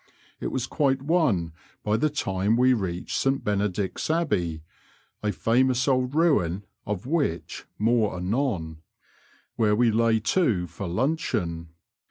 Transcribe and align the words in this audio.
It 0.39 0.47
was 0.47 0.65
quite 0.65 1.03
one 1.03 1.53
by 1.83 1.95
the 1.95 2.09
time 2.09 2.57
we 2.57 2.73
reached 2.73 3.15
St 3.15 3.43
Bene 3.43 3.67
dict's 3.69 4.09
Abbey 4.09 4.63
(a 5.21 5.31
famous 5.31 5.87
old 5.87 6.15
ruin, 6.15 6.63
of 6.87 7.05
which 7.05 7.65
more 7.77 8.17
anon), 8.17 8.81
where 9.57 9.75
we 9.75 9.91
lay 9.91 10.19
to 10.19 10.65
for 10.65 10.87
luncheon. 10.87 11.69